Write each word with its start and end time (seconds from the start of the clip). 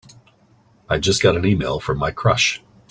I 0.89 0.97
just 0.97 1.21
got 1.21 1.35
an 1.37 1.45
e-mail 1.45 1.79
from 1.79 1.99
my 1.99 2.09
crush! 2.09 2.59